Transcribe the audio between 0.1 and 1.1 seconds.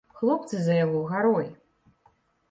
Хлопцы за яго